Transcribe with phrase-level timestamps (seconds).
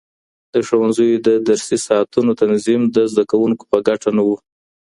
[0.53, 4.29] د ښوونځیو د درسي ساعتونو تنظیم د زده کوونکو په ګټه نه و.